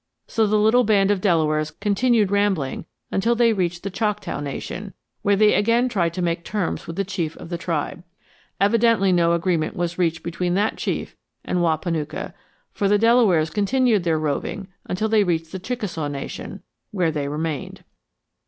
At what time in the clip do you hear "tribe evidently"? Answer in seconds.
7.59-9.11